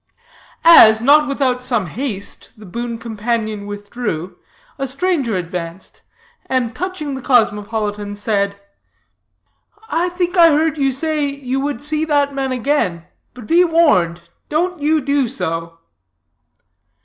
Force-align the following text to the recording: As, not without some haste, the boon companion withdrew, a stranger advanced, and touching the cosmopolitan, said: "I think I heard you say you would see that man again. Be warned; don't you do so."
As, 0.65 1.03
not 1.03 1.27
without 1.27 1.61
some 1.61 1.85
haste, 1.85 2.53
the 2.59 2.65
boon 2.65 2.97
companion 2.97 3.67
withdrew, 3.67 4.35
a 4.79 4.87
stranger 4.87 5.37
advanced, 5.37 6.01
and 6.47 6.73
touching 6.75 7.13
the 7.13 7.21
cosmopolitan, 7.21 8.15
said: 8.15 8.59
"I 9.89 10.09
think 10.09 10.37
I 10.37 10.53
heard 10.53 10.75
you 10.79 10.91
say 10.91 11.27
you 11.27 11.59
would 11.59 11.81
see 11.81 12.03
that 12.05 12.33
man 12.33 12.51
again. 12.51 13.05
Be 13.45 13.63
warned; 13.63 14.21
don't 14.49 14.81
you 14.81 15.01
do 15.01 15.27
so." 15.27 15.77